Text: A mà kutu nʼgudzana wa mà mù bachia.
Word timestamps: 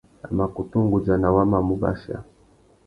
A 0.25 0.27
mà 0.37 0.45
kutu 0.55 0.77
nʼgudzana 0.83 1.27
wa 1.35 1.43
mà 1.51 1.59
mù 1.67 1.75
bachia. 1.81 2.17